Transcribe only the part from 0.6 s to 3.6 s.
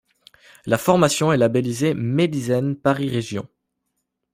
La formation est labellisée Medisen Paris Region.